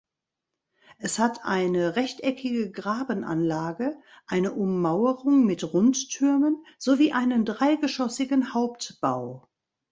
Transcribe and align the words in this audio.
Es 0.97 1.19
hat 1.19 1.41
eine 1.45 1.95
rechteckige 1.95 2.71
Grabenanlage, 2.71 3.95
eine 4.25 4.51
Ummauerung 4.53 5.45
mit 5.45 5.63
Rundtürmen 5.63 6.65
sowie 6.79 7.11
einen 7.13 7.45
dreigeschossigen 7.45 8.55
Hauptbau. 8.55 9.47